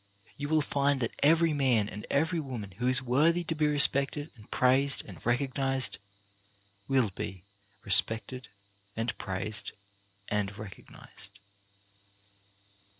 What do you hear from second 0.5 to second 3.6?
find that every man and every woman who is worthy to